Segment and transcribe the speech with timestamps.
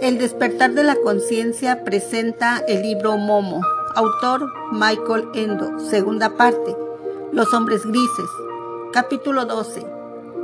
[0.00, 3.62] El despertar de la conciencia presenta el libro Momo,
[3.96, 6.76] autor Michael Endo, segunda parte,
[7.32, 8.30] Los hombres grises,
[8.92, 9.84] capítulo 12.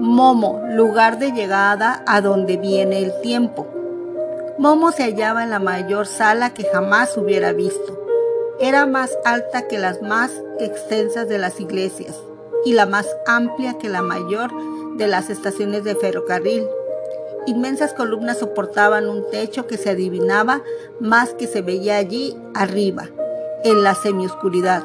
[0.00, 3.68] Momo, lugar de llegada a donde viene el tiempo.
[4.58, 7.96] Momo se hallaba en la mayor sala que jamás hubiera visto.
[8.58, 12.20] Era más alta que las más extensas de las iglesias
[12.64, 14.50] y la más amplia que la mayor
[14.96, 16.66] de las estaciones de ferrocarril
[17.46, 20.62] Inmensas columnas soportaban un techo que se adivinaba
[20.98, 23.10] más que se veía allí arriba,
[23.64, 24.84] en la semioscuridad.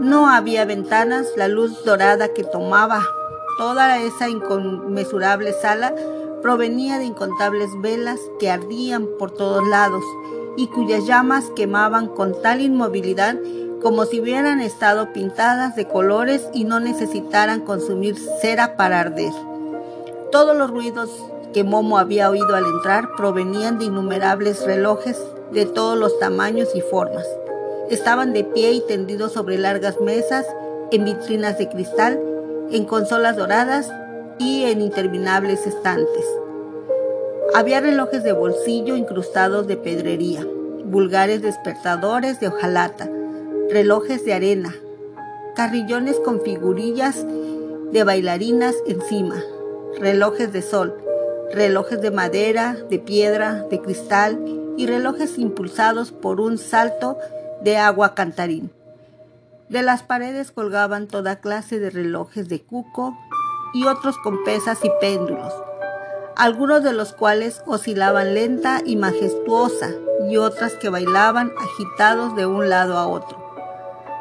[0.00, 3.02] No había ventanas, la luz dorada que tomaba
[3.58, 5.94] toda esa inconmensurable sala
[6.42, 10.02] provenía de incontables velas que ardían por todos lados
[10.56, 13.36] y cuyas llamas quemaban con tal inmovilidad
[13.82, 19.32] como si hubieran estado pintadas de colores y no necesitaran consumir cera para arder.
[20.32, 21.10] Todos los ruidos
[21.54, 26.80] que Momo había oído al entrar provenían de innumerables relojes de todos los tamaños y
[26.80, 27.26] formas.
[27.90, 30.44] Estaban de pie y tendidos sobre largas mesas,
[30.90, 32.20] en vitrinas de cristal,
[32.70, 33.90] en consolas doradas
[34.38, 36.24] y en interminables estantes.
[37.54, 40.44] Había relojes de bolsillo incrustados de pedrería,
[40.84, 43.08] vulgares despertadores de hojalata,
[43.70, 44.74] relojes de arena,
[45.54, 47.24] carrillones con figurillas
[47.92, 49.40] de bailarinas encima,
[50.00, 51.03] relojes de sol,
[51.52, 54.38] relojes de madera, de piedra, de cristal
[54.76, 57.18] y relojes impulsados por un salto
[57.62, 58.72] de agua cantarín.
[59.68, 63.16] De las paredes colgaban toda clase de relojes de cuco
[63.72, 65.52] y otros con pesas y péndulos,
[66.36, 69.90] algunos de los cuales oscilaban lenta y majestuosa
[70.28, 73.42] y otras que bailaban agitados de un lado a otro.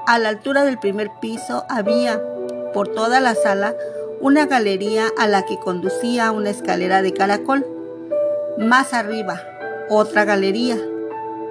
[0.07, 2.21] A la altura del primer piso había,
[2.73, 3.75] por toda la sala,
[4.23, 7.67] una galería a la que conducía una escalera de caracol.
[8.57, 9.41] Más arriba,
[9.89, 10.77] otra galería.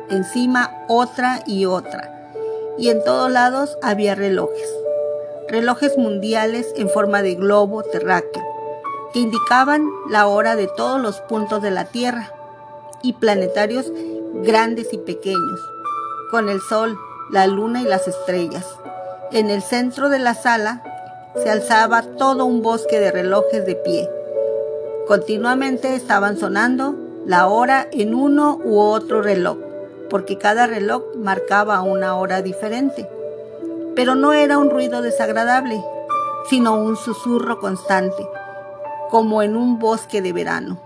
[0.09, 2.33] Encima, otra y otra.
[2.79, 4.75] Y en todos lados había relojes.
[5.49, 8.43] Relojes mundiales en forma de globo terráqueo,
[9.13, 12.33] que indicaban la hora de todos los puntos de la Tierra.
[13.03, 13.93] Y planetarios
[14.33, 15.61] grandes y pequeños,
[16.31, 16.97] con el Sol,
[17.31, 18.65] la Luna y las estrellas.
[19.31, 20.83] En el centro de la sala
[21.35, 24.09] se alzaba todo un bosque de relojes de pie.
[25.07, 26.95] Continuamente estaban sonando
[27.27, 29.59] la hora en uno u otro reloj,
[30.11, 33.09] porque cada reloj marcaba una hora diferente.
[33.95, 35.83] Pero no era un ruido desagradable,
[36.49, 38.27] sino un susurro constante,
[39.11, 40.81] como en un bosque de verano.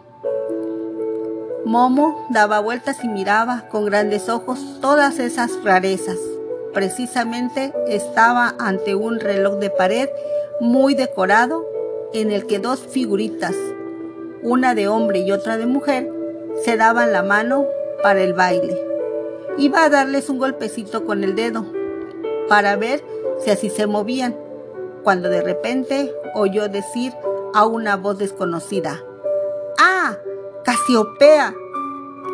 [1.65, 6.19] Momo daba vueltas y miraba con grandes ojos todas esas rarezas.
[6.77, 10.11] Precisamente estaba ante un reloj de pared
[10.61, 11.67] muy decorado
[12.13, 13.55] en el que dos figuritas,
[14.43, 16.13] una de hombre y otra de mujer,
[16.63, 17.65] se daban la mano
[18.03, 18.79] para el baile.
[19.57, 21.65] Iba a darles un golpecito con el dedo
[22.47, 23.03] para ver
[23.39, 24.37] si así se movían,
[25.03, 27.15] cuando de repente oyó decir
[27.55, 29.03] a una voz desconocida,
[29.79, 30.19] ¡Ah!
[30.63, 31.55] Casiopea,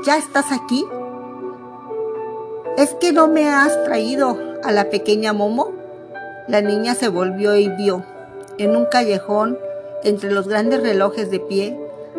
[0.04, 0.84] ¿ya estás aquí?
[2.82, 5.70] ¿Es que no me has traído a la pequeña Momo?
[6.48, 8.04] La niña se volvió y vio,
[8.58, 9.56] en un callejón,
[10.02, 11.78] entre los grandes relojes de pie,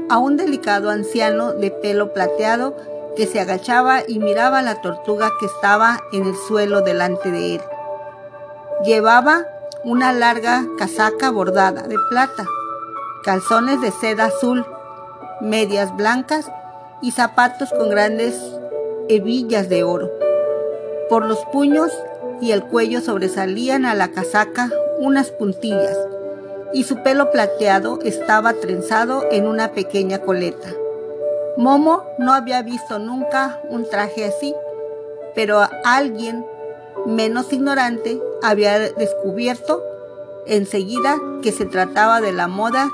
[0.09, 2.77] a un delicado anciano de pelo plateado
[3.17, 7.55] que se agachaba y miraba a la tortuga que estaba en el suelo delante de
[7.55, 7.61] él.
[8.85, 9.45] Llevaba
[9.83, 12.45] una larga casaca bordada de plata,
[13.25, 14.65] calzones de seda azul,
[15.41, 16.49] medias blancas
[17.01, 18.41] y zapatos con grandes
[19.09, 20.22] hebillas de oro.
[21.09, 21.91] Por los puños
[22.41, 24.69] y el cuello sobresalían a la casaca
[24.99, 25.97] unas puntillas,
[26.73, 30.69] y su pelo plateado estaba trenzado en una pequeña coleta.
[31.57, 34.55] Momo no había visto nunca un traje así,
[35.35, 36.45] pero alguien
[37.05, 39.83] menos ignorante había descubierto
[40.45, 42.89] enseguida que se trataba de la moda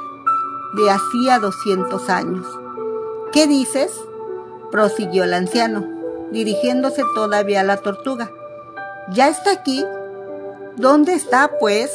[0.75, 2.45] de hacía 200 años.
[3.31, 3.91] ¿Qué dices?
[4.71, 5.98] prosiguió el anciano,
[6.31, 8.31] dirigiéndose todavía a la tortuga.
[9.11, 9.85] ¿Ya está aquí?
[10.75, 11.91] ¿Dónde está, pues?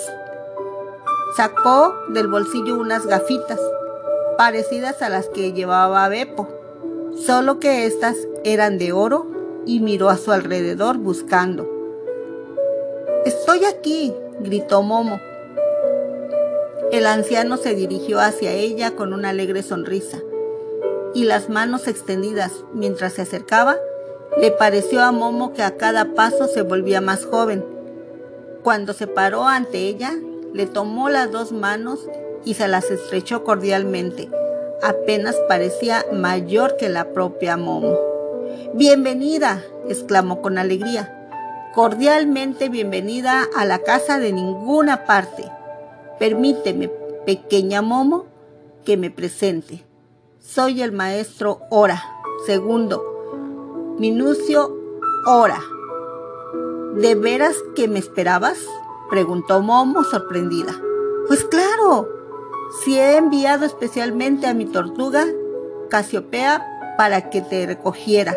[1.37, 3.61] Sacó del bolsillo unas gafitas,
[4.37, 6.49] parecidas a las que llevaba Beppo,
[7.25, 9.27] solo que éstas eran de oro
[9.67, 11.69] y miró a su alrededor buscando.
[13.25, 15.19] Estoy aquí, gritó Momo.
[16.93, 20.19] El anciano se dirigió hacia ella con una alegre sonrisa
[21.15, 23.77] y las manos extendidas mientras se acercaba
[24.41, 27.65] le pareció a Momo que a cada paso se volvía más joven.
[28.63, 30.13] Cuando se paró ante ella,
[30.53, 32.01] le tomó las dos manos
[32.45, 34.29] y se las estrechó cordialmente,
[34.83, 37.97] apenas parecía mayor que la propia Momo.
[38.75, 41.21] Bienvenida, exclamó con alegría.
[41.75, 45.45] Cordialmente bienvenida a la casa de ninguna parte.
[46.19, 46.89] Permíteme,
[47.27, 48.27] pequeña Momo,
[48.85, 49.85] que me presente.
[50.41, 52.03] Soy el maestro Ora,
[52.47, 53.14] segundo,
[53.99, 54.77] Minucio
[55.25, 55.61] Ora.
[56.97, 58.59] ¿De veras que me esperabas?
[59.09, 60.73] preguntó Momo sorprendida.
[61.29, 62.09] Pues claro,
[62.83, 65.25] si he enviado especialmente a mi tortuga
[65.91, 68.37] Casiopea para que te recogiera.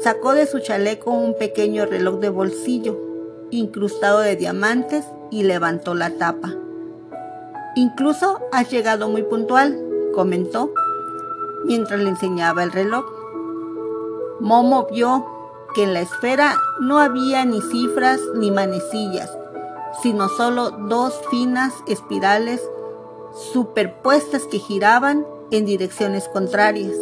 [0.00, 3.00] Sacó de su chaleco un pequeño reloj de bolsillo,
[3.50, 6.54] incrustado de diamantes, y levantó la tapa.
[7.76, 9.78] Incluso has llegado muy puntual,
[10.14, 10.72] comentó,
[11.64, 13.04] mientras le enseñaba el reloj.
[14.40, 15.24] Momo vio
[15.74, 19.30] que en la esfera no había ni cifras ni manecillas,
[20.02, 22.62] sino solo dos finas espirales
[23.52, 26.96] superpuestas que giraban en direcciones contrarias.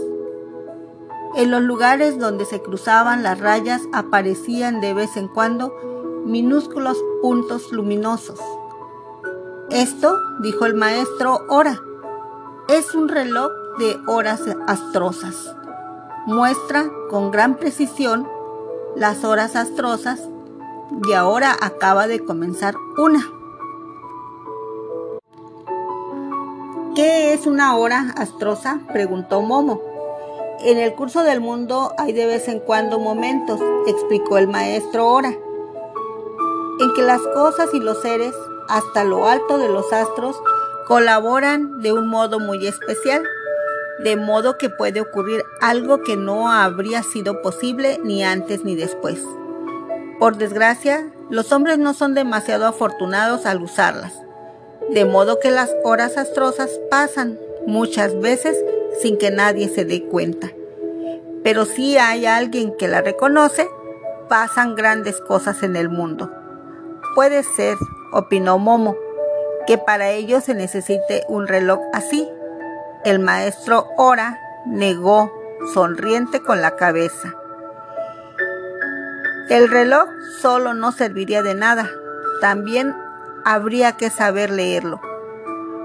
[1.37, 5.75] En los lugares donde se cruzaban las rayas aparecían de vez en cuando
[6.25, 8.41] minúsculos puntos luminosos.
[9.71, 11.81] Esto, dijo el maestro Ora,
[12.69, 15.57] es un reloj de horas astrosas.
[16.27, 18.27] Muestra con gran precisión
[18.97, 20.21] las horas astrosas
[21.07, 23.21] y ahora acaba de comenzar una.
[26.95, 28.81] ¿Qué es una hora astrosa?
[28.93, 29.83] preguntó Momo.
[30.61, 35.29] En el curso del mundo hay de vez en cuando momentos, explicó el maestro Ora,
[35.29, 38.35] en que las cosas y los seres,
[38.69, 40.41] hasta lo alto de los astros,
[40.87, 43.23] colaboran de un modo muy especial,
[44.03, 49.21] de modo que puede ocurrir algo que no habría sido posible ni antes ni después.
[50.19, 54.13] Por desgracia, los hombres no son demasiado afortunados al usarlas,
[54.91, 58.57] de modo que las horas astrosas pasan muchas veces
[59.01, 60.51] sin que nadie se dé cuenta.
[61.43, 63.69] Pero si hay alguien que la reconoce,
[64.29, 66.31] pasan grandes cosas en el mundo.
[67.15, 67.77] Puede ser,
[68.13, 68.97] opinó Momo,
[69.67, 72.29] que para ello se necesite un reloj así.
[73.05, 75.31] El maestro Ora negó,
[75.75, 77.35] sonriente con la cabeza.
[79.51, 80.09] El reloj
[80.41, 81.91] solo no serviría de nada,
[82.41, 82.97] también
[83.45, 85.03] habría que saber leerlo.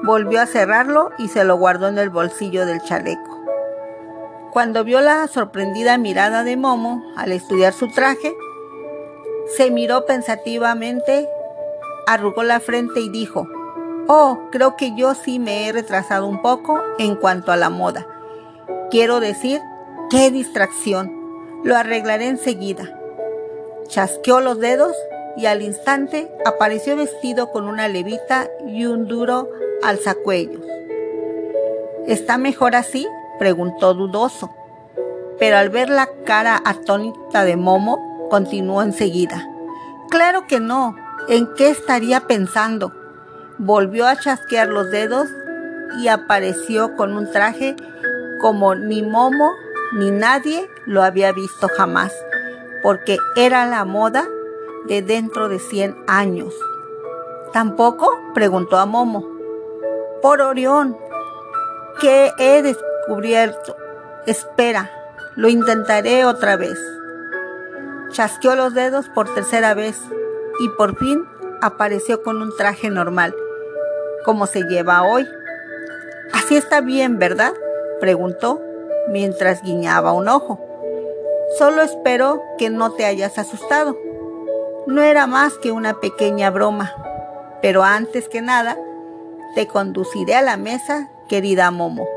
[0.03, 3.43] Volvió a cerrarlo y se lo guardó en el bolsillo del chaleco.
[4.53, 8.33] Cuando vio la sorprendida mirada de Momo al estudiar su traje,
[9.57, 11.27] se miró pensativamente,
[12.07, 13.45] arrugó la frente y dijo,
[14.11, 18.07] Oh, creo que yo sí me he retrasado un poco en cuanto a la moda.
[18.89, 19.61] Quiero decir,
[20.09, 21.13] qué distracción.
[21.63, 22.91] Lo arreglaré enseguida.
[23.87, 24.95] Chasqueó los dedos
[25.37, 29.47] y al instante apareció vestido con una levita y un duro
[29.83, 30.65] alzacuellos.
[32.07, 33.07] ¿Está mejor así?
[33.37, 34.49] preguntó dudoso.
[35.37, 39.47] Pero al ver la cara atónita de Momo, continuó enseguida.
[40.09, 40.95] Claro que no.
[41.27, 42.98] ¿En qué estaría pensando?
[43.59, 45.27] Volvió a chasquear los dedos
[46.01, 47.75] y apareció con un traje
[48.41, 49.51] como ni Momo
[49.93, 52.13] ni nadie lo había visto jamás
[52.81, 54.27] porque era la moda
[54.87, 56.53] de dentro de 100 años.
[57.53, 58.09] ¿Tampoco?
[58.33, 59.27] preguntó a Momo.
[60.21, 60.97] Por Orión,
[61.99, 63.75] ¿qué he descubierto?
[64.25, 64.89] Espera,
[65.35, 66.77] lo intentaré otra vez.
[68.11, 69.99] Chasqueó los dedos por tercera vez
[70.59, 71.25] y por fin
[71.61, 73.35] apareció con un traje normal,
[74.25, 75.27] como se lleva hoy.
[76.33, 77.53] Así está bien, ¿verdad?
[77.99, 78.61] preguntó
[79.09, 80.59] mientras guiñaba un ojo.
[81.57, 83.97] Solo espero que no te hayas asustado.
[84.87, 86.93] No era más que una pequeña broma.
[87.61, 88.77] Pero antes que nada,
[89.55, 92.07] te conduciré a la mesa, querida Momo.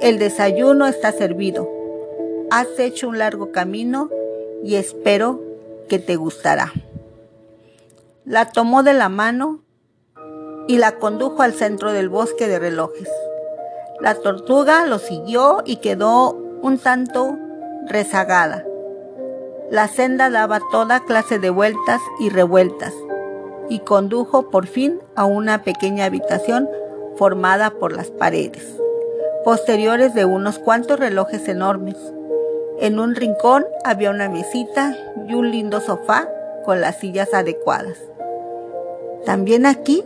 [0.00, 1.68] El desayuno está servido.
[2.50, 4.08] Has hecho un largo camino
[4.64, 5.40] y espero
[5.88, 6.72] que te gustará.
[8.24, 9.62] La tomó de la mano
[10.68, 13.08] y la condujo al centro del bosque de relojes.
[14.00, 17.36] La tortuga lo siguió y quedó un tanto
[17.86, 18.64] rezagada.
[19.70, 22.92] La senda daba toda clase de vueltas y revueltas
[23.68, 26.68] y condujo por fin a una pequeña habitación
[27.16, 28.64] formada por las paredes,
[29.44, 31.96] posteriores de unos cuantos relojes enormes.
[32.80, 34.96] En un rincón había una mesita
[35.28, 36.28] y un lindo sofá
[36.64, 37.98] con las sillas adecuadas.
[39.24, 40.02] También aquí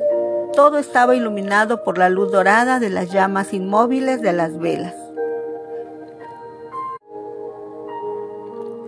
[0.55, 4.95] todo estaba iluminado por la luz dorada de las llamas inmóviles de las velas.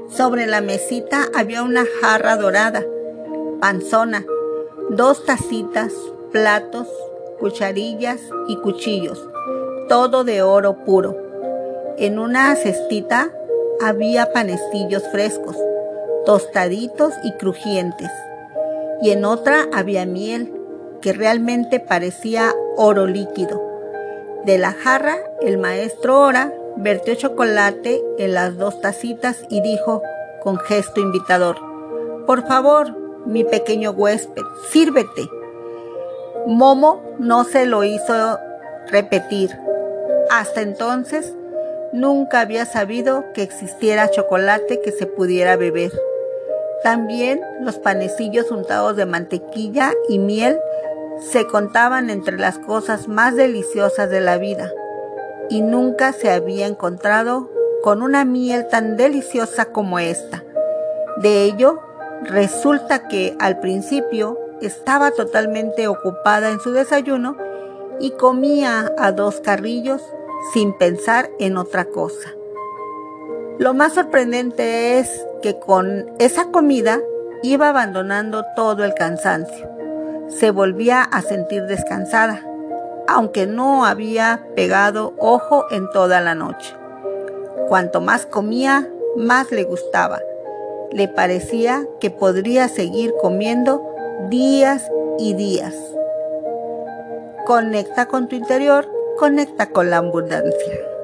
[0.09, 2.85] Sobre la mesita había una jarra dorada,
[3.61, 4.25] panzona,
[4.91, 5.93] dos tacitas,
[6.33, 6.89] platos,
[7.39, 9.29] cucharillas y cuchillos,
[9.89, 11.17] todo de oro puro.
[11.99, 13.31] En una cestita
[13.83, 15.57] había panecillos frescos,
[16.25, 18.11] tostaditos y crujientes,
[19.03, 20.56] y en otra había miel,
[21.01, 23.63] que realmente parecía oro líquido.
[24.45, 30.03] De la jarra, el maestro Ora vertió chocolate en las dos tacitas y dijo
[30.43, 31.57] con gesto invitador,
[32.27, 32.95] Por favor,
[33.27, 35.29] mi pequeño huésped, sírvete.
[36.47, 38.39] Momo no se lo hizo
[38.89, 39.51] repetir.
[40.31, 41.35] Hasta entonces,
[41.93, 45.91] nunca había sabido que existiera chocolate que se pudiera beber.
[46.83, 50.59] También los panecillos untados de mantequilla y miel
[51.21, 54.71] se contaban entre las cosas más deliciosas de la vida
[55.49, 57.51] y nunca se había encontrado
[57.83, 60.45] con una miel tan deliciosa como esta.
[61.19, 61.81] De ello,
[62.25, 67.37] resulta que al principio estaba totalmente ocupada en su desayuno
[68.01, 70.03] y comía a dos carrillos
[70.53, 72.31] sin pensar en otra cosa.
[73.59, 77.01] Lo más sorprendente es que con esa comida
[77.43, 79.76] iba abandonando todo el cansancio.
[80.29, 82.43] Se volvía a sentir descansada
[83.07, 86.75] aunque no había pegado ojo en toda la noche.
[87.69, 90.21] Cuanto más comía, más le gustaba.
[90.93, 93.83] Le parecía que podría seguir comiendo
[94.29, 95.75] días y días.
[97.45, 100.96] Conecta con tu interior, conecta con la abundancia.